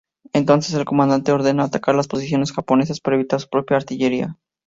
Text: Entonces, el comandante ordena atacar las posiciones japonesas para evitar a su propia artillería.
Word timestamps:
Entonces, 0.33 0.73
el 0.73 0.83
comandante 0.83 1.31
ordena 1.31 1.65
atacar 1.65 1.93
las 1.93 2.07
posiciones 2.07 2.51
japonesas 2.53 2.99
para 2.99 3.17
evitar 3.17 3.37
a 3.37 3.41
su 3.41 3.49
propia 3.49 3.77
artillería. 3.77 4.35